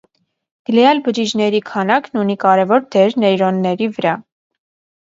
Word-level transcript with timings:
Գլիալ 0.69 1.01
բջիջների 1.09 1.61
քանակն 1.69 2.23
ունի 2.25 2.37
կարևոր 2.47 2.89
դեր 2.97 3.17
նեյրոնների 3.27 3.93
վրա։ 4.01 4.21